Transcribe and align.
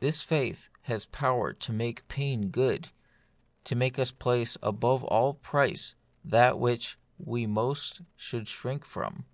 This 0.00 0.22
faith 0.22 0.70
has 0.84 1.04
power 1.04 1.52
to 1.52 1.70
make 1.70 2.08
pain 2.08 2.48
good; 2.48 2.88
to 3.64 3.74
make 3.76 3.98
us 3.98 4.10
place 4.10 4.56
above 4.62 5.04
all 5.04 5.34
price 5.34 5.94
that 6.24 6.58
which 6.58 6.96
we 7.18 7.46
most 7.46 8.00
should 8.16 8.48
shrink 8.48 8.86
from. 8.86 9.26